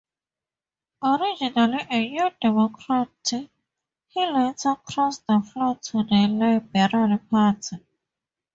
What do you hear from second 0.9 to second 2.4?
Originally a New